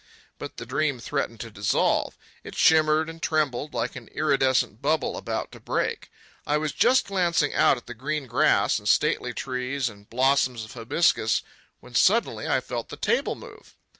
But 0.39 0.57
the 0.57 0.65
dream 0.65 0.99
threatened 0.99 1.41
to 1.41 1.51
dissolve. 1.51 2.17
It 2.43 2.55
shimmered 2.55 3.07
and 3.07 3.21
trembled 3.21 3.75
like 3.75 3.95
an 3.95 4.07
iridescent 4.07 4.81
bubble 4.81 5.15
about 5.15 5.51
to 5.51 5.59
break. 5.59 6.09
I 6.47 6.57
was 6.57 6.71
just 6.71 7.05
glancing 7.05 7.53
out 7.53 7.77
at 7.77 7.85
the 7.85 7.93
green 7.93 8.25
grass 8.25 8.79
and 8.79 8.89
stately 8.89 9.31
trees 9.31 9.89
and 9.89 10.09
blossoms 10.09 10.65
of 10.65 10.73
hibiscus, 10.73 11.43
when 11.81 11.93
suddenly 11.93 12.47
I 12.47 12.61
felt 12.61 12.89
the 12.89 12.97
table 12.97 13.35
move. 13.35 13.75